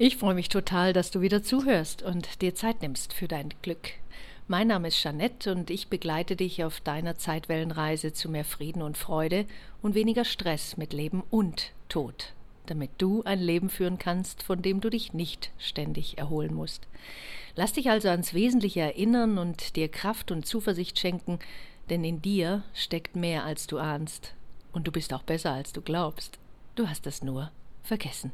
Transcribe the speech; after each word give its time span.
Ich 0.00 0.16
freue 0.16 0.34
mich 0.34 0.48
total, 0.48 0.92
dass 0.92 1.10
du 1.10 1.22
wieder 1.22 1.42
zuhörst 1.42 2.04
und 2.04 2.40
dir 2.40 2.54
Zeit 2.54 2.82
nimmst 2.82 3.12
für 3.12 3.26
dein 3.26 3.52
Glück. 3.62 3.94
Mein 4.46 4.68
Name 4.68 4.86
ist 4.88 5.02
Jeanette 5.02 5.50
und 5.50 5.70
ich 5.70 5.88
begleite 5.88 6.36
dich 6.36 6.62
auf 6.62 6.80
deiner 6.80 7.16
Zeitwellenreise 7.16 8.12
zu 8.12 8.30
mehr 8.30 8.44
Frieden 8.44 8.80
und 8.80 8.96
Freude 8.96 9.44
und 9.82 9.96
weniger 9.96 10.24
Stress 10.24 10.76
mit 10.76 10.92
Leben 10.92 11.24
und 11.30 11.72
Tod, 11.88 12.32
damit 12.66 12.90
du 12.98 13.24
ein 13.24 13.40
Leben 13.40 13.70
führen 13.70 13.98
kannst, 13.98 14.44
von 14.44 14.62
dem 14.62 14.80
du 14.80 14.88
dich 14.88 15.14
nicht 15.14 15.50
ständig 15.58 16.16
erholen 16.16 16.54
musst. 16.54 16.86
Lass 17.56 17.72
dich 17.72 17.90
also 17.90 18.08
ans 18.08 18.34
Wesentliche 18.34 18.82
erinnern 18.82 19.36
und 19.36 19.74
dir 19.74 19.88
Kraft 19.88 20.30
und 20.30 20.46
Zuversicht 20.46 20.96
schenken, 20.96 21.40
denn 21.90 22.04
in 22.04 22.22
dir 22.22 22.62
steckt 22.72 23.16
mehr 23.16 23.42
als 23.42 23.66
du 23.66 23.78
ahnst. 23.78 24.34
Und 24.70 24.86
du 24.86 24.92
bist 24.92 25.12
auch 25.12 25.24
besser 25.24 25.50
als 25.50 25.72
du 25.72 25.82
glaubst. 25.82 26.38
Du 26.76 26.88
hast 26.88 27.04
es 27.08 27.24
nur 27.24 27.50
vergessen. 27.82 28.30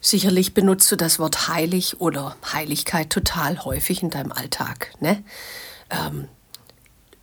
Sicherlich 0.00 0.54
benutzt 0.54 0.90
du 0.90 0.96
das 0.96 1.18
Wort 1.18 1.48
heilig 1.48 2.00
oder 2.00 2.36
Heiligkeit 2.52 3.10
total 3.10 3.64
häufig 3.64 4.02
in 4.02 4.10
deinem 4.10 4.32
Alltag. 4.32 4.92
Ne? 5.00 5.22
Ähm, 5.90 6.28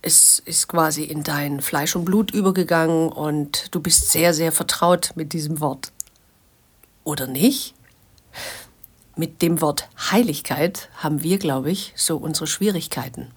es 0.00 0.38
ist 0.38 0.68
quasi 0.68 1.02
in 1.02 1.24
dein 1.24 1.60
Fleisch 1.60 1.96
und 1.96 2.04
Blut 2.04 2.30
übergegangen 2.30 3.10
und 3.10 3.74
du 3.74 3.80
bist 3.80 4.10
sehr, 4.10 4.32
sehr 4.32 4.52
vertraut 4.52 5.12
mit 5.16 5.32
diesem 5.32 5.60
Wort. 5.60 5.92
Oder 7.02 7.26
nicht? 7.26 7.74
Mit 9.16 9.42
dem 9.42 9.60
Wort 9.60 9.88
Heiligkeit 10.12 10.88
haben 10.96 11.24
wir, 11.24 11.38
glaube 11.38 11.72
ich, 11.72 11.92
so 11.96 12.16
unsere 12.16 12.46
Schwierigkeiten. 12.46 13.32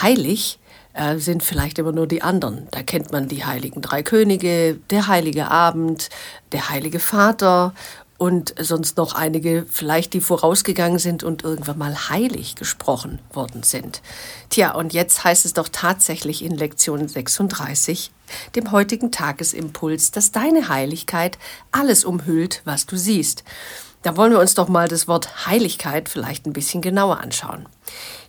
Heilig 0.00 0.60
äh, 0.92 1.16
sind 1.16 1.42
vielleicht 1.42 1.80
immer 1.80 1.90
nur 1.90 2.06
die 2.06 2.22
anderen. 2.22 2.68
Da 2.70 2.84
kennt 2.84 3.10
man 3.10 3.26
die 3.26 3.44
heiligen 3.44 3.82
drei 3.82 4.04
Könige, 4.04 4.78
der 4.90 5.08
heilige 5.08 5.50
Abend, 5.50 6.10
der 6.52 6.68
heilige 6.68 7.00
Vater 7.00 7.74
und 8.18 8.52
sonst 8.60 8.96
noch 8.96 9.14
einige 9.14 9.64
vielleicht, 9.70 10.12
die 10.12 10.20
vorausgegangen 10.20 10.98
sind 10.98 11.22
und 11.22 11.44
irgendwann 11.44 11.78
mal 11.78 12.10
heilig 12.10 12.56
gesprochen 12.56 13.20
worden 13.32 13.62
sind. 13.62 14.02
Tja, 14.50 14.72
und 14.74 14.92
jetzt 14.92 15.22
heißt 15.22 15.44
es 15.44 15.54
doch 15.54 15.68
tatsächlich 15.70 16.44
in 16.44 16.56
Lektion 16.56 17.06
36, 17.06 18.10
dem 18.56 18.72
heutigen 18.72 19.12
Tagesimpuls, 19.12 20.10
dass 20.10 20.32
deine 20.32 20.68
Heiligkeit 20.68 21.38
alles 21.70 22.04
umhüllt, 22.04 22.60
was 22.64 22.86
du 22.86 22.96
siehst. 22.96 23.44
Da 24.02 24.16
wollen 24.16 24.32
wir 24.32 24.40
uns 24.40 24.54
doch 24.54 24.68
mal 24.68 24.88
das 24.88 25.06
Wort 25.06 25.46
Heiligkeit 25.46 26.08
vielleicht 26.08 26.46
ein 26.46 26.52
bisschen 26.52 26.82
genauer 26.82 27.18
anschauen. 27.18 27.66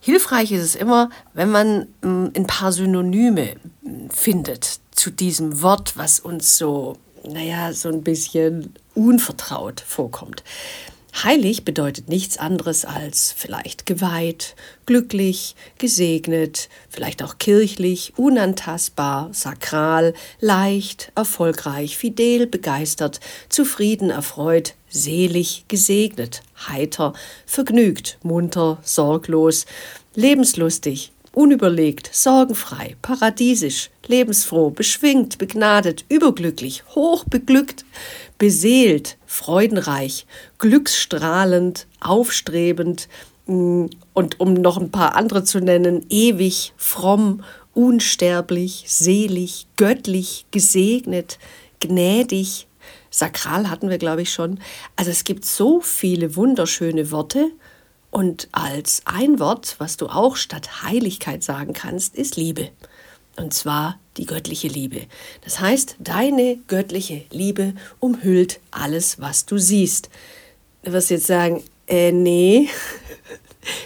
Hilfreich 0.01 0.51
ist 0.51 0.63
es 0.63 0.75
immer, 0.75 1.09
wenn 1.33 1.49
man 1.49 1.87
hm, 2.01 2.31
ein 2.35 2.47
paar 2.47 2.71
Synonyme 2.71 3.55
hm, 3.83 4.09
findet 4.11 4.79
zu 4.91 5.11
diesem 5.11 5.61
Wort, 5.61 5.97
was 5.97 6.19
uns 6.19 6.57
so 6.57 6.97
naja, 7.23 7.73
so 7.73 7.89
ein 7.89 8.03
bisschen 8.03 8.73
unvertraut 8.95 9.81
vorkommt. 9.81 10.43
Heilig 11.23 11.65
bedeutet 11.65 12.07
nichts 12.07 12.37
anderes 12.37 12.85
als 12.85 13.33
vielleicht 13.35 13.85
geweiht, 13.85 14.55
glücklich, 14.85 15.55
gesegnet, 15.77 16.69
vielleicht 16.87 17.23
auch 17.23 17.39
kirchlich, 17.39 18.13
unantastbar, 18.15 19.29
sakral, 19.33 20.13
leicht, 20.39 21.11
erfolgreich, 21.15 21.97
fidel, 21.97 22.45
begeistert, 22.47 23.19
zufrieden, 23.49 24.11
erfreut, 24.11 24.75
selig, 24.87 25.65
gesegnet, 25.67 26.41
heiter, 26.67 27.13
vergnügt, 27.45 28.17
munter, 28.23 28.77
sorglos, 28.83 29.65
lebenslustig, 30.15 31.11
unüberlegt, 31.39 32.09
sorgenfrei, 32.13 32.97
paradiesisch, 33.01 33.91
lebensfroh, 34.07 34.71
beschwingt, 34.71 35.37
begnadet, 35.37 36.03
überglücklich, 36.09 36.83
hochbeglückt, 36.95 37.85
beseelt, 38.37 39.17
freudenreich, 39.25 40.27
glücksstrahlend, 40.57 41.87
aufstrebend 42.01 43.07
mm, 43.45 43.85
und 44.13 44.39
um 44.41 44.53
noch 44.53 44.77
ein 44.77 44.91
paar 44.91 45.15
andere 45.15 45.45
zu 45.45 45.61
nennen, 45.61 46.05
ewig, 46.09 46.73
fromm, 46.75 47.41
unsterblich, 47.73 48.83
selig, 48.87 49.67
göttlich, 49.77 50.45
gesegnet, 50.51 51.39
gnädig, 51.79 52.67
sakral 53.09 53.69
hatten 53.69 53.89
wir, 53.89 53.97
glaube 53.97 54.23
ich, 54.23 54.33
schon. 54.33 54.59
Also 54.97 55.09
es 55.09 55.23
gibt 55.23 55.45
so 55.45 55.79
viele 55.79 56.35
wunderschöne 56.35 57.11
Worte 57.11 57.49
und 58.11 58.47
als 58.51 59.03
ein 59.05 59.39
Wort, 59.39 59.75
was 59.77 59.97
du 59.97 60.07
auch 60.07 60.35
statt 60.35 60.83
Heiligkeit 60.83 61.43
sagen 61.43 61.73
kannst, 61.73 62.15
ist 62.15 62.35
Liebe. 62.37 62.69
Und 63.37 63.53
zwar 63.53 63.99
die 64.17 64.25
göttliche 64.25 64.67
Liebe. 64.67 65.05
Das 65.43 65.59
heißt, 65.59 65.95
deine 65.99 66.57
göttliche 66.67 67.23
Liebe 67.31 67.73
umhüllt 67.99 68.59
alles, 68.71 69.19
was 69.19 69.45
du 69.45 69.57
siehst. 69.57 70.09
Du 70.83 70.91
wirst 70.91 71.09
jetzt 71.09 71.27
sagen, 71.27 71.63
äh, 71.87 72.11
nee, 72.11 72.69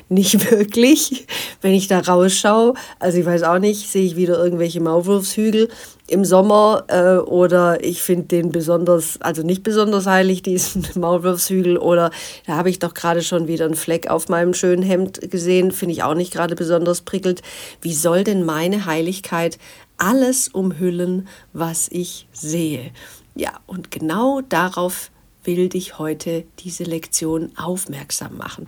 nicht 0.10 0.52
wirklich. 0.52 1.28
Wenn 1.62 1.74
ich 1.74 1.88
da 1.88 2.00
rausschaue, 2.00 2.74
also 3.00 3.18
ich 3.18 3.26
weiß 3.26 3.44
auch 3.44 3.60
nicht, 3.60 3.90
sehe 3.90 4.06
ich 4.06 4.16
wieder 4.16 4.44
irgendwelche 4.44 4.82
Maulwurfshügel 4.82 5.70
im 6.08 6.26
Sommer 6.26 6.84
äh, 6.90 7.18
oder 7.18 7.84
ich 7.84 8.02
finde 8.02 8.26
den 8.28 8.52
besonders, 8.52 9.22
also 9.22 9.42
nicht 9.42 9.64
besonders 9.64 10.06
heilig, 10.06 10.44
diesen 10.44 10.86
Maulwurfshügel 10.96 11.78
oder 11.78 12.12
da 12.46 12.58
habe 12.58 12.70
ich 12.70 12.80
doch 12.80 12.94
gerade 12.94 13.22
schon 13.22 13.48
wieder 13.48 13.66
einen 13.66 13.76
Fleck 13.76 14.10
auf 14.10 14.30
meinem 14.30 14.54
schönen 14.54 14.84
Hemd 14.84 15.32
gesehen, 15.32 15.72
finde 15.72 15.94
ich 15.94 16.04
auch 16.04 16.16
nicht 16.16 16.34
gerade 16.34 16.56
besonders 16.56 17.02
prickelt. 17.02 17.42
Wie 17.82 17.94
soll 17.94 18.24
denn 18.24 18.44
meine 18.46 18.86
Heiligkeit 18.86 19.58
alles 19.98 20.50
umhüllen, 20.50 21.28
was 21.54 21.88
ich 21.90 22.28
sehe? 22.34 22.92
Ja, 23.36 23.60
und 23.66 23.90
genau 23.90 24.42
darauf 24.42 25.10
will 25.44 25.70
dich 25.70 26.00
heute 26.00 26.46
diese 26.60 26.84
Lektion 26.84 27.52
aufmerksam 27.58 28.38
machen. 28.38 28.68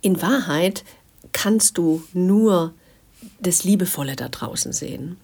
In 0.00 0.20
Wahrheit 0.22 0.84
kannst 1.32 1.78
du 1.78 2.02
nur 2.12 2.74
das 3.40 3.64
Liebevolle 3.64 4.16
da 4.16 4.28
draußen 4.28 4.72
sehen. 4.72 5.16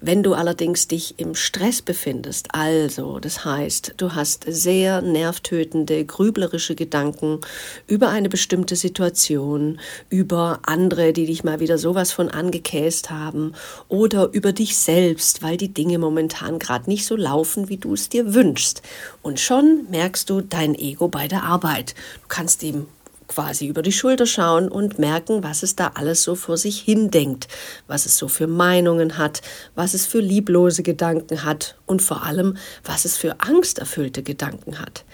Wenn 0.00 0.22
du 0.22 0.34
allerdings 0.34 0.86
dich 0.86 1.18
im 1.18 1.34
Stress 1.34 1.82
befindest, 1.82 2.54
also 2.54 3.18
das 3.18 3.44
heißt, 3.44 3.94
du 3.96 4.14
hast 4.14 4.44
sehr 4.46 5.02
nervtötende, 5.02 6.04
grüblerische 6.04 6.76
Gedanken 6.76 7.40
über 7.88 8.08
eine 8.10 8.28
bestimmte 8.28 8.76
Situation, 8.76 9.80
über 10.08 10.60
andere, 10.62 11.12
die 11.12 11.26
dich 11.26 11.42
mal 11.42 11.58
wieder 11.58 11.78
sowas 11.78 12.12
von 12.12 12.28
angekäst 12.28 13.10
haben 13.10 13.54
oder 13.88 14.28
über 14.32 14.52
dich 14.52 14.76
selbst, 14.76 15.42
weil 15.42 15.56
die 15.56 15.74
Dinge 15.74 15.98
momentan 15.98 16.60
gerade 16.60 16.88
nicht 16.88 17.04
so 17.04 17.16
laufen, 17.16 17.68
wie 17.68 17.78
du 17.78 17.94
es 17.94 18.08
dir 18.08 18.34
wünschst. 18.34 18.82
Und 19.20 19.40
schon 19.40 19.86
merkst 19.90 20.30
du 20.30 20.42
dein 20.42 20.76
Ego 20.76 21.08
bei 21.08 21.26
der 21.26 21.42
Arbeit. 21.42 21.96
Du 22.22 22.28
kannst 22.28 22.62
ihm 22.62 22.86
quasi 23.28 23.66
über 23.66 23.82
die 23.82 23.92
Schulter 23.92 24.26
schauen 24.26 24.68
und 24.68 24.98
merken, 24.98 25.44
was 25.44 25.62
es 25.62 25.76
da 25.76 25.92
alles 25.94 26.22
so 26.22 26.34
vor 26.34 26.56
sich 26.56 26.80
hin 26.80 27.10
denkt, 27.10 27.46
was 27.86 28.06
es 28.06 28.16
so 28.16 28.26
für 28.26 28.46
Meinungen 28.46 29.18
hat, 29.18 29.42
was 29.74 29.94
es 29.94 30.06
für 30.06 30.20
lieblose 30.20 30.82
Gedanken 30.82 31.44
hat 31.44 31.76
und 31.86 32.02
vor 32.02 32.24
allem, 32.24 32.56
was 32.84 33.04
es 33.04 33.16
für 33.16 33.40
angsterfüllte 33.40 34.22
Gedanken 34.22 34.80
hat. 34.80 35.04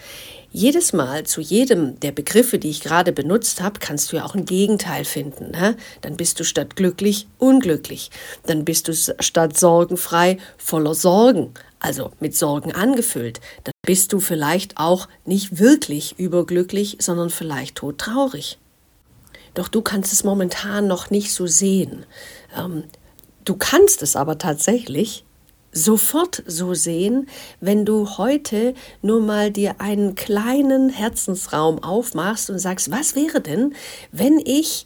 Jedes 0.57 0.93
Mal 0.93 1.25
zu 1.25 1.41
jedem 1.41 1.99
der 1.99 2.13
Begriffe, 2.13 2.59
die 2.59 2.69
ich 2.69 2.79
gerade 2.79 3.11
benutzt 3.11 3.61
habe, 3.61 3.81
kannst 3.81 4.11
du 4.11 4.15
ja 4.15 4.23
auch 4.23 4.35
ein 4.35 4.45
Gegenteil 4.45 5.03
finden. 5.03 5.51
Ne? 5.51 5.75
Dann 5.99 6.15
bist 6.15 6.39
du 6.39 6.45
statt 6.45 6.77
glücklich 6.77 7.27
unglücklich. 7.39 8.09
Dann 8.45 8.63
bist 8.63 8.87
du 8.87 8.93
statt 8.93 9.59
sorgenfrei 9.59 10.37
voller 10.57 10.95
Sorgen, 10.95 11.53
also 11.81 12.13
mit 12.21 12.37
Sorgen 12.37 12.71
angefüllt. 12.71 13.41
Bist 13.85 14.13
du 14.13 14.19
vielleicht 14.19 14.77
auch 14.77 15.07
nicht 15.25 15.59
wirklich 15.59 16.17
überglücklich, 16.17 16.97
sondern 16.99 17.29
vielleicht 17.29 17.75
todtraurig. 17.75 18.57
Doch 19.53 19.67
du 19.67 19.81
kannst 19.81 20.11
es 20.11 20.23
momentan 20.23 20.87
noch 20.87 21.09
nicht 21.09 21.33
so 21.33 21.47
sehen. 21.47 22.05
Ähm, 22.57 22.83
du 23.45 23.55
kannst 23.55 24.01
es 24.01 24.15
aber 24.15 24.37
tatsächlich, 24.37 25.23
sofort 25.75 26.41
so 26.47 26.73
sehen, 26.73 27.27
wenn 27.59 27.85
du 27.85 28.17
heute 28.17 28.73
nur 29.01 29.19
mal 29.19 29.51
dir 29.51 29.81
einen 29.81 30.15
kleinen 30.15 30.89
Herzensraum 30.89 31.83
aufmachst 31.83 32.49
und 32.49 32.59
sagst, 32.59 32.91
was 32.91 33.15
wäre 33.15 33.41
denn, 33.41 33.75
wenn 34.11 34.39
ich 34.39 34.85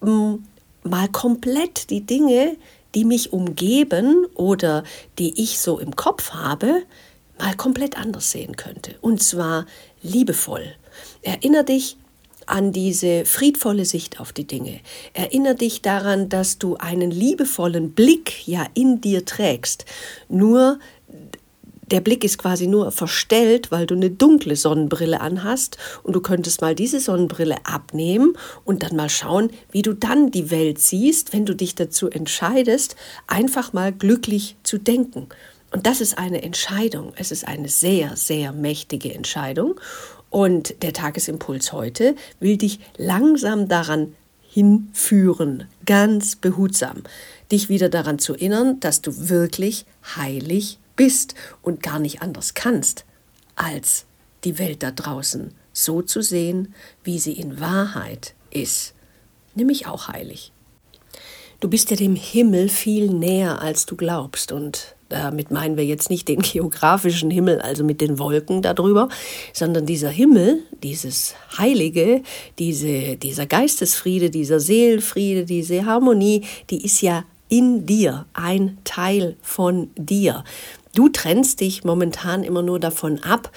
mm, 0.00 0.34
mal 0.82 1.08
komplett 1.08 1.88
die 1.90 2.00
Dinge, 2.00 2.56
die 2.96 3.04
mich 3.04 3.32
umgeben 3.32 4.26
oder 4.34 4.82
die 5.18 5.40
ich 5.40 5.60
so 5.60 5.78
im 5.78 5.94
Kopf 5.94 6.30
habe, 6.32 6.82
mal 7.38 7.54
komplett 7.56 7.98
anders 7.98 8.30
sehen 8.30 8.56
könnte. 8.56 8.94
Und 9.00 9.22
zwar 9.22 9.66
liebevoll. 10.02 10.74
Erinner 11.22 11.64
dich 11.64 11.96
an 12.46 12.72
diese 12.72 13.24
friedvolle 13.24 13.84
Sicht 13.84 14.20
auf 14.20 14.32
die 14.32 14.46
Dinge. 14.46 14.80
Erinner 15.14 15.54
dich 15.54 15.82
daran, 15.82 16.28
dass 16.28 16.58
du 16.58 16.76
einen 16.76 17.10
liebevollen 17.10 17.92
Blick 17.92 18.46
ja 18.46 18.66
in 18.74 19.00
dir 19.00 19.24
trägst. 19.24 19.86
Nur 20.28 20.78
der 21.90 22.00
Blick 22.00 22.24
ist 22.24 22.38
quasi 22.38 22.66
nur 22.66 22.92
verstellt, 22.92 23.70
weil 23.70 23.86
du 23.86 23.94
eine 23.94 24.10
dunkle 24.10 24.56
Sonnenbrille 24.56 25.20
anhast 25.20 25.76
und 26.02 26.14
du 26.14 26.20
könntest 26.20 26.60
mal 26.60 26.74
diese 26.74 26.98
Sonnenbrille 26.98 27.56
abnehmen 27.64 28.36
und 28.64 28.82
dann 28.82 28.96
mal 28.96 29.10
schauen, 29.10 29.50
wie 29.70 29.82
du 29.82 29.92
dann 29.92 30.30
die 30.30 30.50
Welt 30.50 30.78
siehst, 30.78 31.32
wenn 31.32 31.44
du 31.44 31.54
dich 31.54 31.74
dazu 31.74 32.08
entscheidest, 32.08 32.96
einfach 33.26 33.72
mal 33.72 33.92
glücklich 33.92 34.56
zu 34.62 34.78
denken. 34.78 35.28
Und 35.74 35.86
das 35.86 36.00
ist 36.00 36.18
eine 36.18 36.40
Entscheidung. 36.42 37.12
Es 37.16 37.32
ist 37.32 37.48
eine 37.48 37.68
sehr, 37.68 38.16
sehr 38.16 38.52
mächtige 38.52 39.12
Entscheidung. 39.12 39.74
Und 40.30 40.84
der 40.84 40.92
Tagesimpuls 40.92 41.72
heute 41.72 42.14
will 42.38 42.56
dich 42.56 42.78
langsam 42.96 43.66
daran 43.66 44.14
hinführen, 44.40 45.66
ganz 45.84 46.36
behutsam, 46.36 47.02
dich 47.50 47.68
wieder 47.68 47.88
daran 47.88 48.20
zu 48.20 48.34
erinnern, 48.34 48.78
dass 48.78 49.02
du 49.02 49.28
wirklich 49.28 49.84
heilig 50.14 50.78
bist 50.94 51.34
und 51.60 51.82
gar 51.82 51.98
nicht 51.98 52.22
anders 52.22 52.54
kannst, 52.54 53.04
als 53.56 54.04
die 54.44 54.60
Welt 54.60 54.84
da 54.84 54.92
draußen 54.92 55.52
so 55.72 56.02
zu 56.02 56.22
sehen, 56.22 56.72
wie 57.02 57.18
sie 57.18 57.32
in 57.32 57.58
Wahrheit 57.58 58.34
ist, 58.50 58.94
nämlich 59.56 59.88
auch 59.88 60.06
heilig. 60.06 60.52
Du 61.58 61.68
bist 61.68 61.90
ja 61.90 61.96
dem 61.96 62.14
Himmel 62.14 62.68
viel 62.68 63.10
näher, 63.10 63.60
als 63.60 63.86
du 63.86 63.96
glaubst. 63.96 64.52
Und 64.52 64.93
damit 65.08 65.50
meinen 65.50 65.76
wir 65.76 65.84
jetzt 65.84 66.10
nicht 66.10 66.28
den 66.28 66.42
geografischen 66.42 67.30
Himmel, 67.30 67.60
also 67.60 67.84
mit 67.84 68.00
den 68.00 68.18
Wolken 68.18 68.62
darüber, 68.62 69.08
sondern 69.52 69.86
dieser 69.86 70.10
Himmel, 70.10 70.62
dieses 70.82 71.34
Heilige, 71.56 72.22
diese, 72.58 73.16
dieser 73.16 73.46
Geistesfriede, 73.46 74.30
dieser 74.30 74.60
Seelenfriede, 74.60 75.44
diese 75.44 75.86
Harmonie, 75.86 76.44
die 76.70 76.84
ist 76.84 77.00
ja 77.00 77.24
in 77.48 77.86
dir, 77.86 78.26
ein 78.32 78.78
Teil 78.84 79.36
von 79.42 79.90
dir. 79.96 80.44
Du 80.94 81.08
trennst 81.08 81.60
dich 81.60 81.84
momentan 81.84 82.44
immer 82.44 82.62
nur 82.62 82.78
davon 82.78 83.20
ab, 83.22 83.50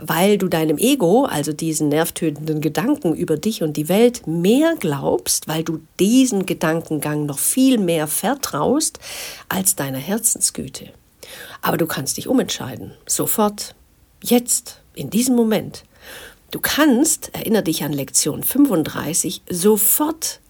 weil 0.00 0.38
du 0.38 0.48
deinem 0.48 0.78
Ego, 0.78 1.24
also 1.24 1.52
diesen 1.52 1.88
nervtötenden 1.88 2.60
Gedanken 2.60 3.14
über 3.14 3.36
dich 3.36 3.62
und 3.62 3.76
die 3.76 3.88
Welt, 3.88 4.26
mehr 4.26 4.74
glaubst, 4.78 5.48
weil 5.48 5.64
du 5.64 5.80
diesen 5.98 6.46
Gedankengang 6.46 7.26
noch 7.26 7.38
viel 7.38 7.78
mehr 7.78 8.06
vertraust 8.06 8.98
als 9.48 9.76
deiner 9.76 9.98
Herzensgüte. 9.98 10.90
Aber 11.60 11.76
du 11.76 11.86
kannst 11.86 12.16
dich 12.16 12.28
umentscheiden, 12.28 12.92
sofort, 13.06 13.74
jetzt, 14.22 14.80
in 14.94 15.10
diesem 15.10 15.36
Moment. 15.36 15.84
Du 16.50 16.60
kannst, 16.60 17.30
erinnere 17.34 17.62
dich 17.62 17.82
an 17.82 17.92
Lektion 17.92 18.42
35, 18.42 19.42
sofort 19.48 20.40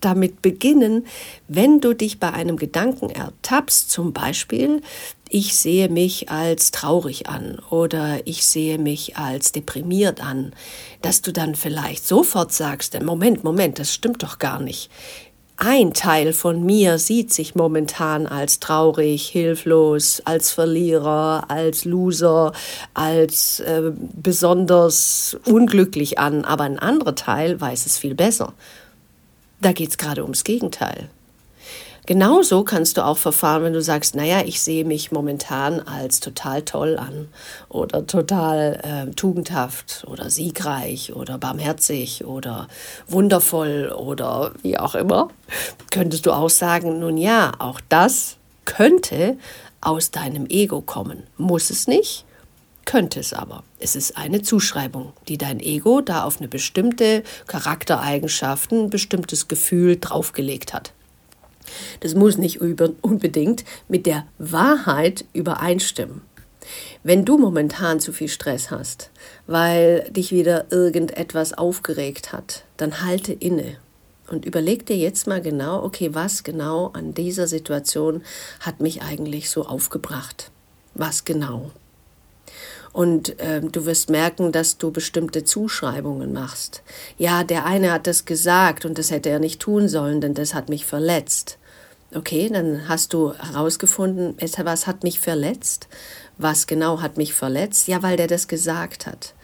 damit 0.00 0.42
beginnen, 0.42 1.06
wenn 1.48 1.80
du 1.80 1.94
dich 1.94 2.20
bei 2.20 2.32
einem 2.32 2.56
Gedanken 2.56 3.10
ertappst, 3.10 3.90
zum 3.90 4.12
Beispiel, 4.12 4.82
ich 5.30 5.54
sehe 5.56 5.88
mich 5.88 6.30
als 6.30 6.70
traurig 6.70 7.28
an 7.28 7.60
oder 7.70 8.26
ich 8.26 8.46
sehe 8.46 8.78
mich 8.78 9.16
als 9.16 9.52
deprimiert 9.52 10.22
an, 10.22 10.52
dass 11.02 11.20
du 11.22 11.32
dann 11.32 11.54
vielleicht 11.54 12.06
sofort 12.06 12.52
sagst, 12.52 13.00
Moment, 13.02 13.44
Moment, 13.44 13.78
das 13.78 13.92
stimmt 13.92 14.22
doch 14.22 14.38
gar 14.38 14.60
nicht. 14.60 14.90
Ein 15.60 15.92
Teil 15.92 16.34
von 16.34 16.64
mir 16.64 16.98
sieht 16.98 17.32
sich 17.32 17.56
momentan 17.56 18.28
als 18.28 18.60
traurig, 18.60 19.26
hilflos, 19.26 20.22
als 20.24 20.52
Verlierer, 20.52 21.46
als 21.48 21.84
Loser, 21.84 22.52
als 22.94 23.58
äh, 23.58 23.90
besonders 24.22 25.36
unglücklich 25.46 26.20
an, 26.20 26.44
aber 26.44 26.62
ein 26.62 26.78
anderer 26.78 27.16
Teil 27.16 27.60
weiß 27.60 27.86
es 27.86 27.98
viel 27.98 28.14
besser. 28.14 28.54
Da 29.60 29.72
geht 29.72 29.90
es 29.90 29.98
gerade 29.98 30.22
ums 30.22 30.44
Gegenteil. 30.44 31.08
Genauso 32.08 32.64
kannst 32.64 32.96
du 32.96 33.04
auch 33.04 33.18
verfahren, 33.18 33.64
wenn 33.64 33.74
du 33.74 33.82
sagst, 33.82 34.14
naja, 34.14 34.40
ich 34.42 34.62
sehe 34.62 34.86
mich 34.86 35.12
momentan 35.12 35.80
als 35.80 36.20
total 36.20 36.62
toll 36.62 36.96
an 36.96 37.28
oder 37.68 38.06
total 38.06 38.80
äh, 38.82 39.14
tugendhaft 39.14 40.06
oder 40.06 40.30
siegreich 40.30 41.12
oder 41.12 41.36
barmherzig 41.36 42.24
oder 42.24 42.66
wundervoll 43.08 43.94
oder 43.94 44.52
wie 44.62 44.78
auch 44.78 44.94
immer. 44.94 45.28
Könntest 45.90 46.24
du 46.24 46.32
auch 46.32 46.48
sagen, 46.48 46.98
nun 46.98 47.18
ja, 47.18 47.52
auch 47.58 47.78
das 47.90 48.36
könnte 48.64 49.36
aus 49.82 50.10
deinem 50.10 50.46
Ego 50.46 50.80
kommen. 50.80 51.24
Muss 51.36 51.68
es 51.68 51.86
nicht, 51.86 52.24
könnte 52.88 53.20
es 53.20 53.34
aber. 53.34 53.64
Es 53.78 53.94
ist 53.94 54.16
eine 54.16 54.40
Zuschreibung, 54.40 55.12
die 55.28 55.36
dein 55.36 55.60
Ego 55.60 56.00
da 56.00 56.24
auf 56.24 56.38
eine 56.38 56.48
bestimmte 56.48 57.22
Charaktereigenschaft, 57.46 58.72
ein 58.72 58.88
bestimmtes 58.88 59.46
Gefühl 59.46 59.98
draufgelegt 60.00 60.72
hat. 60.72 60.94
Das 62.00 62.14
muss 62.14 62.38
nicht 62.38 62.62
unbedingt 62.62 63.66
mit 63.88 64.06
der 64.06 64.26
Wahrheit 64.38 65.26
übereinstimmen. 65.34 66.22
Wenn 67.02 67.26
du 67.26 67.36
momentan 67.36 68.00
zu 68.00 68.10
viel 68.10 68.28
Stress 68.28 68.70
hast, 68.70 69.10
weil 69.46 70.08
dich 70.08 70.32
wieder 70.32 70.72
irgendetwas 70.72 71.52
aufgeregt 71.52 72.32
hat, 72.32 72.64
dann 72.78 73.04
halte 73.04 73.34
inne 73.34 73.76
und 74.30 74.46
überleg 74.46 74.86
dir 74.86 74.96
jetzt 74.96 75.26
mal 75.26 75.42
genau, 75.42 75.84
okay, 75.84 76.14
was 76.14 76.42
genau 76.42 76.86
an 76.94 77.12
dieser 77.12 77.48
Situation 77.48 78.22
hat 78.60 78.80
mich 78.80 79.02
eigentlich 79.02 79.50
so 79.50 79.66
aufgebracht? 79.66 80.50
Was 80.94 81.26
genau? 81.26 81.70
Und 82.92 83.38
äh, 83.38 83.60
du 83.60 83.86
wirst 83.86 84.10
merken, 84.10 84.52
dass 84.52 84.78
du 84.78 84.90
bestimmte 84.90 85.44
Zuschreibungen 85.44 86.32
machst. 86.32 86.82
Ja, 87.16 87.44
der 87.44 87.64
eine 87.66 87.92
hat 87.92 88.06
das 88.06 88.24
gesagt 88.24 88.84
und 88.84 88.98
das 88.98 89.10
hätte 89.10 89.28
er 89.28 89.38
nicht 89.38 89.60
tun 89.60 89.88
sollen, 89.88 90.20
denn 90.20 90.34
das 90.34 90.54
hat 90.54 90.68
mich 90.68 90.86
verletzt. 90.86 91.58
Okay, 92.14 92.48
dann 92.50 92.88
hast 92.88 93.12
du 93.12 93.34
herausgefunden, 93.34 94.34
was 94.64 94.86
hat 94.86 95.04
mich 95.04 95.20
verletzt? 95.20 95.88
Was 96.38 96.66
genau 96.66 97.02
hat 97.02 97.18
mich 97.18 97.34
verletzt? 97.34 97.86
Ja, 97.86 98.02
weil 98.02 98.16
der 98.16 98.28
das 98.28 98.48
gesagt 98.48 99.06
hat. 99.06 99.34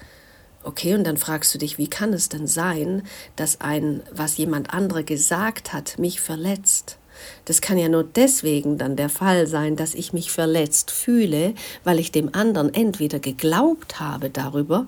Okay, 0.62 0.94
und 0.94 1.04
dann 1.04 1.18
fragst 1.18 1.52
du 1.52 1.58
dich, 1.58 1.76
wie 1.76 1.88
kann 1.88 2.14
es 2.14 2.30
denn 2.30 2.46
sein, 2.46 3.02
dass 3.36 3.60
ein, 3.60 4.02
was 4.10 4.38
jemand 4.38 4.72
andere 4.72 5.04
gesagt 5.04 5.74
hat, 5.74 5.98
mich 5.98 6.22
verletzt? 6.22 6.96
Das 7.44 7.60
kann 7.60 7.78
ja 7.78 7.88
nur 7.88 8.04
deswegen 8.04 8.78
dann 8.78 8.96
der 8.96 9.08
Fall 9.08 9.46
sein, 9.46 9.76
dass 9.76 9.94
ich 9.94 10.12
mich 10.12 10.30
verletzt 10.30 10.90
fühle, 10.90 11.54
weil 11.84 11.98
ich 11.98 12.12
dem 12.12 12.34
anderen 12.34 12.72
entweder 12.72 13.18
geglaubt 13.18 14.00
habe 14.00 14.30
darüber, 14.30 14.86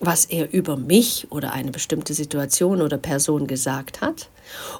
was 0.00 0.24
er 0.24 0.52
über 0.52 0.76
mich 0.76 1.26
oder 1.30 1.52
eine 1.52 1.70
bestimmte 1.70 2.14
Situation 2.14 2.82
oder 2.82 2.98
Person 2.98 3.46
gesagt 3.46 4.00
hat, 4.00 4.28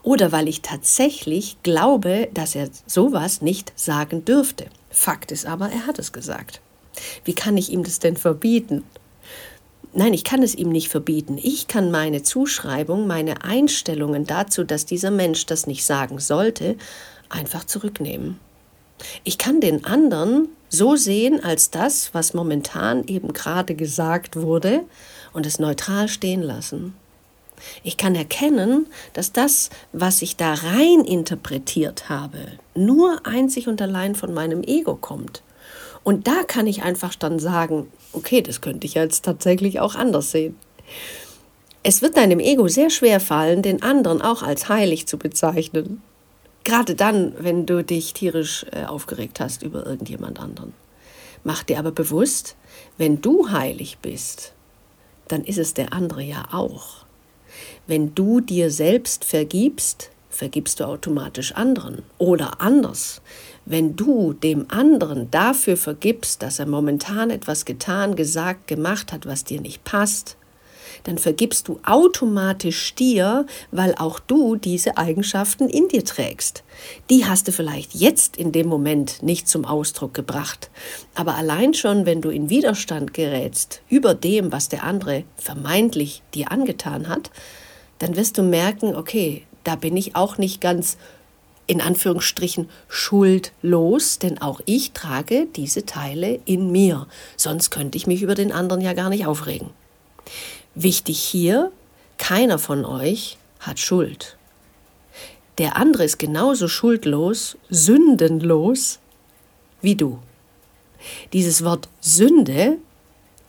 oder 0.03 0.33
weil 0.33 0.49
ich 0.49 0.63
tatsächlich 0.63 1.57
glaube, 1.63 2.29
dass 2.33 2.55
er 2.55 2.69
sowas 2.87 3.43
nicht 3.43 3.73
sagen 3.77 4.25
dürfte. 4.25 4.67
Fakt 4.91 5.33
ist 5.33 5.47
aber, 5.47 5.71
er 5.71 5.87
hat 5.87 5.99
es 5.99 6.13
gesagt. 6.13 6.61
Wie 7.25 7.35
kann 7.35 7.57
ich 7.57 7.71
ihm 7.71 7.85
das 7.85 7.99
denn 7.99 8.17
verbieten? 8.17 8.85
Nein, 9.95 10.13
ich 10.13 10.25
kann 10.25 10.43
es 10.43 10.55
ihm 10.55 10.69
nicht 10.69 10.89
verbieten. 10.89 11.39
Ich 11.43 11.67
kann 11.67 11.91
meine 11.91 12.23
Zuschreibung, 12.23 13.07
meine 13.07 13.43
Einstellungen 13.43 14.27
dazu, 14.27 14.65
dass 14.65 14.85
dieser 14.85 15.11
Mensch 15.11 15.47
das 15.47 15.67
nicht 15.67 15.85
sagen 15.85 16.19
sollte, 16.19 16.77
einfach 17.31 17.65
zurücknehmen. 17.65 18.39
Ich 19.25 19.39
kann 19.39 19.61
den 19.61 19.85
anderen 19.85 20.49
so 20.69 20.97
sehen 20.97 21.43
als 21.43 21.71
das, 21.71 22.13
was 22.13 22.35
momentan 22.35 23.07
eben 23.07 23.33
gerade 23.33 23.75
gesagt 23.75 24.37
wurde 24.37 24.83
und 25.33 25.47
es 25.47 25.59
neutral 25.59 26.09
stehen 26.09 26.43
lassen. 26.43 26.95
Ich 27.83 27.97
kann 27.97 28.15
erkennen, 28.15 28.87
dass 29.15 29.33
das, 29.33 29.71
was 29.93 30.23
ich 30.23 30.37
da 30.37 30.55
rein 30.55 31.05
interpretiert 31.05 32.09
habe, 32.09 32.39
nur 32.75 33.27
einzig 33.27 33.69
und 33.69 33.83
allein 33.83 34.15
von 34.15 34.33
meinem 34.33 34.63
Ego 34.63 34.95
kommt. 34.95 35.43
Und 36.03 36.27
da 36.27 36.43
kann 36.47 36.67
ich 36.67 36.83
einfach 36.83 37.15
dann 37.15 37.39
sagen, 37.39 37.89
okay, 38.13 38.43
das 38.43 38.61
könnte 38.61 38.87
ich 38.87 38.95
jetzt 38.95 39.25
tatsächlich 39.25 39.81
auch 39.81 39.95
anders 39.95 40.31
sehen. 40.31 40.57
Es 41.83 42.03
wird 42.03 42.17
deinem 42.17 42.41
Ego 42.41 42.69
sehr 42.69 42.91
schwer 42.91 43.21
fallen, 43.21 43.63
den 43.63 43.83
anderen 43.83 44.21
auch 44.21 44.43
als 44.43 44.69
heilig 44.69 45.07
zu 45.07 45.19
bezeichnen. 45.19 46.03
Gerade 46.65 46.95
dann, 46.95 47.35
wenn 47.39 47.67
du 47.67 47.83
dich 47.85 48.13
tierisch 48.13 48.67
äh, 48.73 48.85
aufgeregt 48.85 49.41
hast 49.41 49.63
über 49.63 49.87
irgendjemand 49.87 50.41
anderen. 50.41 50.75
Mach 51.45 51.63
dir 51.63 51.79
aber 51.79 51.93
bewusst, 51.93 52.57
wenn 52.97 53.21
du 53.21 53.51
heilig 53.51 53.99
bist, 54.03 54.53
dann 55.29 55.45
ist 55.45 55.59
es 55.59 55.75
der 55.75 55.93
andere 55.93 56.23
ja 56.23 56.49
auch. 56.53 57.07
Wenn 57.87 58.15
du 58.15 58.41
dir 58.41 58.71
selbst 58.71 59.25
vergibst, 59.25 60.11
vergibst 60.29 60.81
du 60.81 60.85
automatisch 60.85 61.53
anderen. 61.53 62.03
Oder 62.19 62.61
anders, 62.61 63.23
wenn 63.71 63.97
du 63.97 64.33
dem 64.33 64.67
anderen 64.69 65.31
dafür 65.31 65.77
vergibst, 65.77 66.43
dass 66.43 66.59
er 66.59 66.67
momentan 66.67 67.31
etwas 67.31 67.65
getan, 67.65 68.17
gesagt, 68.17 68.67
gemacht 68.67 69.13
hat, 69.13 69.27
was 69.27 69.45
dir 69.45 69.61
nicht 69.61 69.85
passt, 69.85 70.37
dann 71.05 71.19
vergibst 71.19 71.69
du 71.69 71.79
automatisch 71.85 72.95
dir, 72.95 73.47
weil 73.71 73.95
auch 73.95 74.19
du 74.19 74.57
diese 74.57 74.97
Eigenschaften 74.97 75.69
in 75.69 75.89
dir 75.89 76.05
trägst. 76.05 76.65
Die 77.11 77.27
hast 77.27 77.47
du 77.47 77.53
vielleicht 77.53 77.95
jetzt 77.95 78.37
in 78.37 78.53
dem 78.53 78.69
Moment 78.69 79.23
nicht 79.23 79.49
zum 79.49 79.65
Ausdruck 79.65 80.15
gebracht, 80.15 80.71
aber 81.15 81.35
allein 81.35 81.75
schon, 81.75 82.07
wenn 82.07 82.23
du 82.23 82.31
in 82.31 82.51
Widerstand 82.51 83.15
gerätst 83.15 83.83
über 83.89 84.15
dem, 84.15 84.51
was 84.51 84.69
der 84.69 84.83
andere 84.83 85.25
vermeintlich 85.37 86.23
dir 86.35 86.51
angetan 86.51 87.09
hat, 87.09 87.31
dann 87.99 88.17
wirst 88.17 88.39
du 88.39 88.43
merken, 88.43 88.97
okay, 88.97 89.45
da 89.65 89.77
bin 89.77 89.97
ich 89.97 90.17
auch 90.17 90.39
nicht 90.39 90.61
ganz 90.61 90.97
in 91.69 91.81
Anführungsstrichen 91.81 92.69
schuldlos, 92.89 94.19
denn 94.19 94.41
auch 94.41 94.61
ich 94.65 94.93
trage 94.93 95.47
diese 95.55 95.87
Teile 95.87 96.41
in 96.47 96.73
mir. 96.73 97.07
Sonst 97.37 97.71
könnte 97.71 97.97
ich 97.97 98.09
mich 98.09 98.23
über 98.23 98.35
den 98.35 98.51
anderen 98.51 98.81
ja 98.81 98.95
gar 98.95 99.11
nicht 99.11 99.27
aufregen. 99.27 99.71
Wichtig 100.75 101.21
hier, 101.21 101.71
keiner 102.17 102.59
von 102.59 102.85
euch 102.85 103.37
hat 103.61 103.79
Schuld. 103.79 104.37
Der 105.59 105.77
andere 105.77 106.05
ist 106.05 106.19
genauso 106.19 106.69
schuldlos, 106.69 107.57
sündenlos 107.69 108.99
wie 109.83 109.95
du. 109.95 110.19
Dieses 111.33 111.65
Wort 111.65 111.89
Sünde 112.01 112.79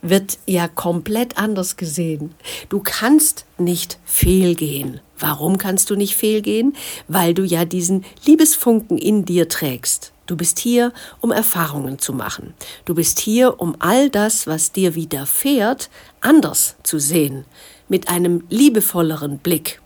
wird 0.01 0.39
ja 0.45 0.67
komplett 0.67 1.37
anders 1.37 1.77
gesehen. 1.77 2.35
Du 2.67 2.81
kannst 2.83 3.45
nicht 3.57 3.97
fehlgehen. 4.05 5.01
Warum 5.19 5.57
kannst 5.57 5.89
du 5.89 5.95
nicht 5.95 6.15
fehlgehen? 6.15 6.75
Weil 7.07 7.33
du 7.33 7.43
ja 7.43 7.65
diesen 7.65 8.05
Liebesfunken 8.25 8.97
in 8.97 9.25
dir 9.25 9.49
trägst. 9.49 10.13
Du 10.25 10.37
bist 10.37 10.59
hier, 10.59 10.93
um 11.21 11.31
Erfahrungen 11.31 11.97
zu 11.97 12.13
machen. 12.13 12.53
Du 12.85 12.93
bist 12.93 13.19
hier, 13.19 13.59
um 13.59 13.75
all 13.79 14.11
das, 14.11 14.45
was 14.45 14.71
dir 14.71 14.93
widerfährt, 14.93 15.89
anders 16.21 16.75
zu 16.83 16.99
sehen, 16.99 17.45
mit 17.87 18.09
einem 18.09 18.43
liebevolleren 18.49 19.39
Blick. 19.39 19.78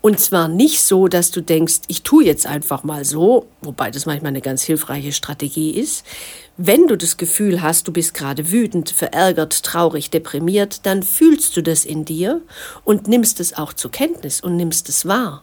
Und 0.00 0.18
zwar 0.18 0.48
nicht 0.48 0.82
so, 0.82 1.08
dass 1.08 1.30
du 1.30 1.42
denkst, 1.42 1.80
ich 1.86 2.02
tue 2.02 2.24
jetzt 2.24 2.46
einfach 2.46 2.82
mal 2.84 3.04
so, 3.04 3.46
wobei 3.60 3.90
das 3.90 4.06
manchmal 4.06 4.30
eine 4.30 4.40
ganz 4.40 4.62
hilfreiche 4.62 5.12
Strategie 5.12 5.70
ist. 5.72 6.04
Wenn 6.56 6.86
du 6.86 6.96
das 6.96 7.16
Gefühl 7.16 7.62
hast, 7.62 7.86
du 7.86 7.92
bist 7.92 8.14
gerade 8.14 8.50
wütend, 8.50 8.90
verärgert, 8.90 9.62
traurig, 9.62 10.10
deprimiert, 10.10 10.86
dann 10.86 11.02
fühlst 11.02 11.56
du 11.56 11.62
das 11.62 11.84
in 11.84 12.04
dir 12.04 12.40
und 12.84 13.08
nimmst 13.08 13.40
es 13.40 13.56
auch 13.56 13.72
zur 13.72 13.90
Kenntnis 13.90 14.40
und 14.40 14.56
nimmst 14.56 14.88
es 14.88 15.06
wahr. 15.06 15.42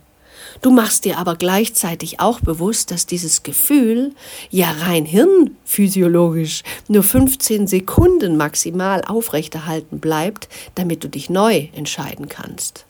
Du 0.61 0.71
machst 0.71 1.05
dir 1.05 1.17
aber 1.17 1.35
gleichzeitig 1.35 2.19
auch 2.19 2.39
bewusst, 2.39 2.89
dass 2.91 3.05
dieses 3.05 3.43
Gefühl 3.43 4.13
ja 4.49 4.71
rein 4.71 5.05
hirnphysiologisch 5.05 6.63
nur 6.87 7.03
15 7.03 7.67
Sekunden 7.67 8.37
maximal 8.37 9.03
aufrechterhalten 9.03 9.99
bleibt, 9.99 10.47
damit 10.75 11.03
du 11.03 11.09
dich 11.09 11.29
neu 11.29 11.67
entscheiden 11.73 12.27
kannst 12.27 12.86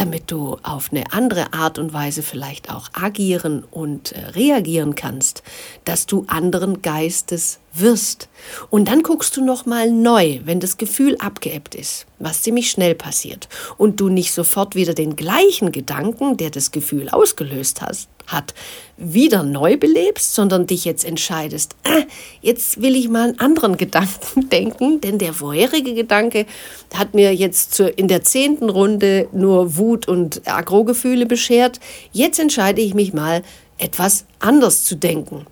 damit 0.00 0.30
du 0.30 0.56
auf 0.62 0.92
eine 0.92 1.12
andere 1.12 1.52
Art 1.52 1.78
und 1.78 1.92
Weise 1.92 2.22
vielleicht 2.22 2.70
auch 2.70 2.88
agieren 2.94 3.64
und 3.70 4.12
äh, 4.12 4.28
reagieren 4.28 4.94
kannst, 4.94 5.42
dass 5.84 6.06
du 6.06 6.24
anderen 6.26 6.80
Geistes 6.80 7.60
wirst. 7.74 8.30
Und 8.70 8.88
dann 8.88 9.02
guckst 9.02 9.36
du 9.36 9.44
noch 9.44 9.66
mal 9.66 9.90
neu, 9.90 10.40
wenn 10.44 10.58
das 10.58 10.78
Gefühl 10.78 11.18
abgeebbt 11.18 11.74
ist, 11.74 12.06
was 12.18 12.40
ziemlich 12.40 12.70
schnell 12.70 12.94
passiert 12.94 13.50
und 13.76 14.00
du 14.00 14.08
nicht 14.08 14.32
sofort 14.32 14.74
wieder 14.74 14.94
den 14.94 15.16
gleichen 15.16 15.70
Gedanken, 15.70 16.38
der 16.38 16.48
das 16.48 16.70
Gefühl 16.70 17.10
ausgelöst 17.10 17.82
hast, 17.82 18.08
hat, 18.32 18.54
wieder 18.96 19.42
neu 19.42 19.76
belebst, 19.76 20.34
sondern 20.34 20.66
dich 20.66 20.84
jetzt 20.84 21.04
entscheidest, 21.04 21.74
ah, 21.84 22.02
jetzt 22.42 22.82
will 22.82 22.96
ich 22.96 23.08
mal 23.08 23.28
einen 23.28 23.40
anderen 23.40 23.76
Gedanken 23.76 24.48
denken, 24.50 25.00
denn 25.00 25.18
der 25.18 25.32
vorherige 25.32 25.94
Gedanke 25.94 26.46
hat 26.94 27.14
mir 27.14 27.34
jetzt 27.34 27.74
zu, 27.74 27.88
in 27.88 28.08
der 28.08 28.22
zehnten 28.22 28.68
Runde 28.68 29.28
nur 29.32 29.76
Wut 29.76 30.08
und 30.08 30.42
Aggro-Gefühle 30.46 31.26
beschert. 31.26 31.80
Jetzt 32.12 32.38
entscheide 32.38 32.80
ich 32.80 32.94
mich 32.94 33.12
mal, 33.12 33.42
etwas 33.78 34.26
anders 34.38 34.84
zu 34.84 34.96
denken. 34.96 35.46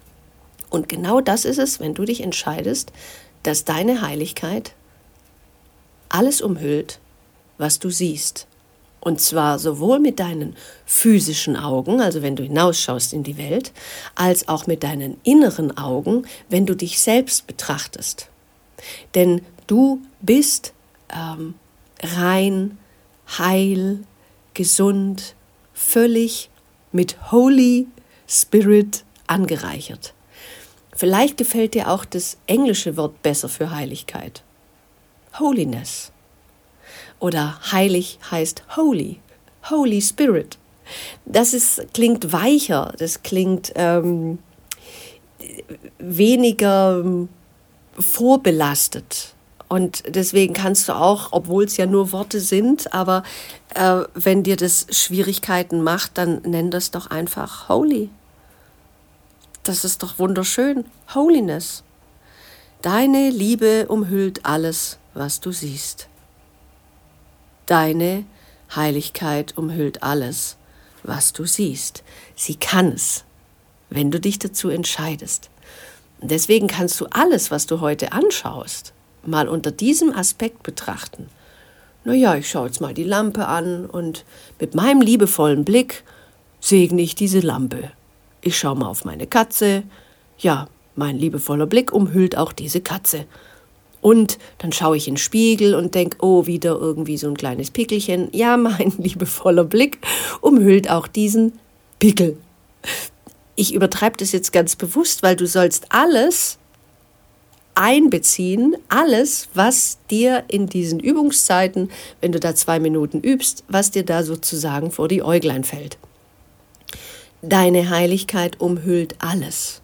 Und 0.70 0.88
genau 0.88 1.20
das 1.20 1.44
ist 1.44 1.58
es, 1.58 1.80
wenn 1.80 1.94
du 1.94 2.04
dich 2.04 2.20
entscheidest, 2.20 2.92
dass 3.42 3.64
deine 3.64 4.02
Heiligkeit 4.02 4.74
alles 6.08 6.40
umhüllt, 6.40 7.00
was 7.56 7.78
du 7.78 7.90
siehst. 7.90 8.47
Und 9.00 9.20
zwar 9.20 9.58
sowohl 9.58 10.00
mit 10.00 10.18
deinen 10.18 10.56
physischen 10.84 11.56
Augen, 11.56 12.00
also 12.00 12.22
wenn 12.22 12.36
du 12.36 12.42
hinausschaust 12.42 13.12
in 13.12 13.22
die 13.22 13.38
Welt, 13.38 13.72
als 14.14 14.48
auch 14.48 14.66
mit 14.66 14.82
deinen 14.82 15.18
inneren 15.22 15.76
Augen, 15.76 16.26
wenn 16.48 16.66
du 16.66 16.74
dich 16.74 17.00
selbst 17.00 17.46
betrachtest. 17.46 18.28
Denn 19.14 19.42
du 19.66 20.00
bist 20.20 20.72
ähm, 21.14 21.54
rein, 22.02 22.78
heil, 23.38 24.00
gesund, 24.54 25.34
völlig 25.72 26.50
mit 26.92 27.30
Holy 27.30 27.86
Spirit 28.26 29.04
angereichert. 29.26 30.14
Vielleicht 30.94 31.36
gefällt 31.36 31.74
dir 31.74 31.88
auch 31.90 32.04
das 32.04 32.38
englische 32.46 32.96
Wort 32.96 33.22
besser 33.22 33.48
für 33.48 33.70
Heiligkeit. 33.70 34.42
Holiness. 35.38 36.10
Oder 37.20 37.58
heilig 37.72 38.18
heißt 38.30 38.62
holy, 38.76 39.20
Holy 39.70 40.00
Spirit. 40.00 40.58
Das 41.24 41.52
ist, 41.52 41.92
klingt 41.92 42.32
weicher, 42.32 42.92
das 42.98 43.22
klingt 43.22 43.72
ähm, 43.74 44.38
weniger 45.98 47.00
ähm, 47.00 47.28
vorbelastet. 47.98 49.34
Und 49.68 50.04
deswegen 50.14 50.54
kannst 50.54 50.88
du 50.88 50.94
auch, 50.94 51.28
obwohl 51.32 51.64
es 51.64 51.76
ja 51.76 51.84
nur 51.84 52.12
Worte 52.12 52.40
sind, 52.40 52.94
aber 52.94 53.22
äh, 53.74 54.00
wenn 54.14 54.42
dir 54.42 54.56
das 54.56 54.86
Schwierigkeiten 54.90 55.82
macht, 55.82 56.16
dann 56.16 56.40
nenn 56.42 56.70
das 56.70 56.90
doch 56.90 57.08
einfach 57.10 57.68
Holy. 57.68 58.08
Das 59.64 59.84
ist 59.84 60.02
doch 60.02 60.18
wunderschön. 60.18 60.86
Holiness. 61.14 61.82
Deine 62.80 63.28
Liebe 63.28 63.86
umhüllt 63.88 64.46
alles, 64.46 64.98
was 65.12 65.40
du 65.40 65.52
siehst. 65.52 66.08
Deine 67.68 68.24
Heiligkeit 68.74 69.58
umhüllt 69.58 70.02
alles, 70.02 70.56
was 71.02 71.34
du 71.34 71.44
siehst. 71.44 72.02
Sie 72.34 72.54
kann 72.54 72.92
es, 72.92 73.24
wenn 73.90 74.10
du 74.10 74.18
dich 74.18 74.38
dazu 74.38 74.70
entscheidest. 74.70 75.50
deswegen 76.22 76.66
kannst 76.66 76.98
du 76.98 77.06
alles, 77.10 77.50
was 77.50 77.66
du 77.66 77.80
heute 77.80 78.12
anschaust, 78.12 78.94
mal 79.22 79.48
unter 79.48 79.70
diesem 79.70 80.14
Aspekt 80.14 80.62
betrachten. 80.62 81.28
Naja, 82.04 82.36
ich 82.36 82.48
schaue 82.48 82.68
jetzt 82.68 82.80
mal 82.80 82.94
die 82.94 83.04
Lampe 83.04 83.46
an 83.46 83.84
und 83.84 84.24
mit 84.58 84.74
meinem 84.74 85.02
liebevollen 85.02 85.66
Blick 85.66 86.04
segne 86.60 87.02
ich 87.02 87.16
diese 87.16 87.40
Lampe. 87.40 87.92
Ich 88.40 88.56
schaue 88.56 88.76
mal 88.76 88.88
auf 88.88 89.04
meine 89.04 89.26
Katze. 89.26 89.82
Ja, 90.38 90.68
mein 90.96 91.18
liebevoller 91.18 91.66
Blick 91.66 91.92
umhüllt 91.92 92.38
auch 92.38 92.52
diese 92.52 92.80
Katze. 92.80 93.26
Und 94.00 94.38
dann 94.58 94.72
schaue 94.72 94.96
ich 94.96 95.08
in 95.08 95.14
den 95.14 95.18
Spiegel 95.18 95.74
und 95.74 95.94
denke, 95.94 96.18
oh, 96.20 96.46
wieder 96.46 96.78
irgendwie 96.78 97.18
so 97.18 97.28
ein 97.28 97.36
kleines 97.36 97.70
Pickelchen. 97.70 98.28
Ja, 98.32 98.56
mein 98.56 98.92
liebevoller 98.98 99.64
Blick 99.64 99.98
umhüllt 100.40 100.90
auch 100.90 101.08
diesen 101.08 101.52
Pickel. 101.98 102.36
Ich 103.56 103.74
übertreibe 103.74 104.16
das 104.16 104.32
jetzt 104.32 104.52
ganz 104.52 104.76
bewusst, 104.76 105.22
weil 105.22 105.34
du 105.34 105.46
sollst 105.46 105.86
alles 105.88 106.58
einbeziehen, 107.74 108.76
alles, 108.88 109.48
was 109.54 109.98
dir 110.10 110.44
in 110.48 110.66
diesen 110.66 110.98
Übungszeiten, 110.98 111.90
wenn 112.20 112.32
du 112.32 112.40
da 112.40 112.54
zwei 112.54 112.80
Minuten 112.80 113.20
übst, 113.20 113.62
was 113.68 113.92
dir 113.92 114.04
da 114.04 114.24
sozusagen 114.24 114.90
vor 114.90 115.06
die 115.06 115.22
Äuglein 115.22 115.62
fällt. 115.62 115.96
Deine 117.40 117.88
Heiligkeit 117.88 118.60
umhüllt 118.60 119.14
alles. 119.20 119.80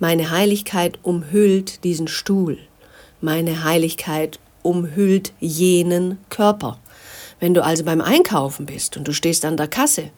Meine 0.00 0.32
Heiligkeit 0.32 0.98
umhüllt 1.04 1.84
diesen 1.84 2.08
Stuhl. 2.08 2.58
Meine 3.22 3.64
Heiligkeit 3.64 4.38
umhüllt 4.62 5.32
jenen 5.40 6.18
Körper. 6.28 6.78
Wenn 7.40 7.54
du 7.54 7.64
also 7.64 7.84
beim 7.84 8.00
Einkaufen 8.00 8.66
bist 8.66 8.96
und 8.96 9.08
du 9.08 9.12
stehst 9.12 9.44
an 9.44 9.56
der 9.56 9.68
Kasse, 9.68 10.10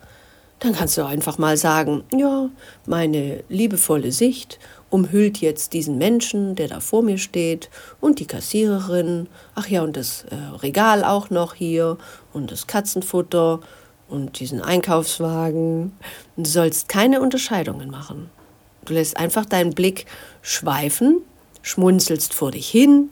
dann 0.58 0.74
kannst 0.74 0.96
du 0.96 1.04
einfach 1.04 1.38
mal 1.38 1.56
sagen, 1.56 2.02
ja, 2.16 2.48
meine 2.86 3.44
liebevolle 3.48 4.10
Sicht 4.10 4.58
umhüllt 4.88 5.38
jetzt 5.38 5.74
diesen 5.74 5.98
Menschen, 5.98 6.54
der 6.54 6.68
da 6.68 6.80
vor 6.80 7.02
mir 7.02 7.18
steht, 7.18 7.68
und 8.00 8.20
die 8.20 8.26
Kassiererin, 8.26 9.28
ach 9.54 9.68
ja, 9.68 9.82
und 9.82 9.96
das 9.96 10.24
äh, 10.30 10.56
Regal 10.62 11.04
auch 11.04 11.28
noch 11.28 11.54
hier, 11.54 11.98
und 12.32 12.50
das 12.50 12.66
Katzenfutter, 12.66 13.60
und 14.08 14.40
diesen 14.40 14.60
Einkaufswagen. 14.60 15.92
Du 16.36 16.44
sollst 16.44 16.88
keine 16.88 17.20
Unterscheidungen 17.20 17.90
machen. 17.90 18.30
Du 18.84 18.94
lässt 18.94 19.16
einfach 19.16 19.44
deinen 19.44 19.74
Blick 19.74 20.06
schweifen, 20.42 21.20
schmunzelst 21.64 22.34
vor 22.34 22.52
dich 22.52 22.68
hin, 22.68 23.08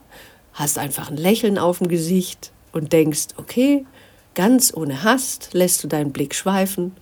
hast 0.52 0.78
einfach 0.78 1.10
ein 1.10 1.16
Lächeln 1.16 1.58
auf 1.58 1.78
dem 1.78 1.88
Gesicht 1.88 2.52
und 2.70 2.92
denkst, 2.92 3.28
okay, 3.38 3.86
ganz 4.34 4.72
ohne 4.74 5.02
Hast 5.02 5.54
lässt 5.54 5.82
du 5.82 5.88
deinen 5.88 6.12
Blick 6.12 6.34
schweifen 6.34 6.92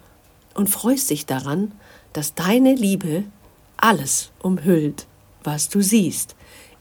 und 0.54 0.70
freust 0.70 1.10
dich 1.10 1.26
daran, 1.26 1.72
dass 2.12 2.34
deine 2.34 2.74
Liebe 2.74 3.24
alles 3.76 4.30
umhüllt, 4.40 5.06
was 5.42 5.68
du 5.68 5.82
siehst, 5.82 6.36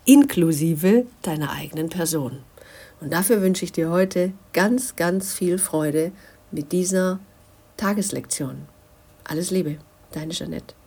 inklusive 0.06 1.08
deiner 1.24 1.52
eigenen 1.52 1.90
Person. 1.90 2.44
Und 3.02 3.12
dafür 3.12 3.42
wünsche 3.42 3.66
ich 3.66 3.72
dir 3.72 3.90
heute 3.90 4.34
ganz, 4.54 4.96
ganz 4.96 5.34
viel 5.34 5.58
Freude 5.58 6.12
mit 6.52 6.72
dieser 6.72 7.20
Tageslektion. 7.78 8.68
Alles 9.24 9.50
Liebe, 9.50 9.78
deine 10.12 10.34
Jeanette. 10.34 10.79